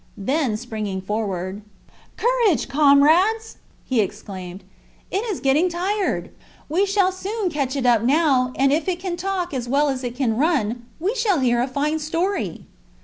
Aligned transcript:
Then, 0.17 0.57
springing 0.57 0.99
forward,— 1.01 1.61
"Courage, 2.17 2.67
comrades!" 2.67 3.57
he 3.85 3.99
exclaimed; 3.99 4.63
"it 5.11 5.23
is 5.29 5.39
getting 5.39 5.69
tired! 5.69 6.31
We 6.67 6.87
shall 6.87 7.11
soon 7.11 7.51
catch 7.51 7.75
it 7.75 7.85
up 7.85 8.01
now, 8.01 8.51
and 8.55 8.73
if 8.73 8.87
it 8.87 8.97
can 8.99 9.15
talk 9.15 9.53
as 9.53 9.69
well 9.69 9.89
as 9.89 10.03
it 10.03 10.15
can 10.15 10.37
run 10.37 10.87
we 10.99 11.13
shall 11.13 11.39
hear 11.39 11.61
a 11.61 11.67
fine 11.67 11.99
story." 11.99 12.65